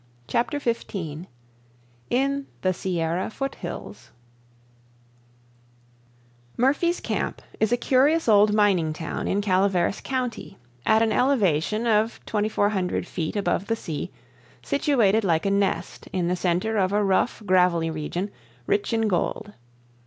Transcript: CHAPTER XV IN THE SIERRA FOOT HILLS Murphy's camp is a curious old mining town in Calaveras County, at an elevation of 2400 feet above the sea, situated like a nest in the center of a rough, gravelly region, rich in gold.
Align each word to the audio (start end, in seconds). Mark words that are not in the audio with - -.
CHAPTER 0.25 0.57
XV 0.57 1.27
IN 2.09 2.47
THE 2.63 2.73
SIERRA 2.73 3.29
FOOT 3.29 3.53
HILLS 3.53 4.09
Murphy's 6.57 6.99
camp 6.99 7.43
is 7.59 7.71
a 7.71 7.77
curious 7.77 8.27
old 8.27 8.51
mining 8.51 8.93
town 8.93 9.27
in 9.27 9.41
Calaveras 9.41 10.01
County, 10.03 10.57
at 10.87 11.03
an 11.03 11.11
elevation 11.11 11.85
of 11.85 12.19
2400 12.25 13.05
feet 13.05 13.35
above 13.35 13.67
the 13.67 13.75
sea, 13.75 14.09
situated 14.63 15.23
like 15.23 15.45
a 15.45 15.51
nest 15.51 16.07
in 16.11 16.27
the 16.27 16.35
center 16.35 16.77
of 16.77 16.91
a 16.91 17.03
rough, 17.03 17.43
gravelly 17.45 17.91
region, 17.91 18.31
rich 18.65 18.93
in 18.93 19.07
gold. 19.07 19.53